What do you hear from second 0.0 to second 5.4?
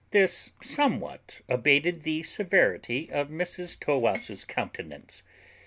This somewhat abated the severity of Mrs Tow wouse's countenance.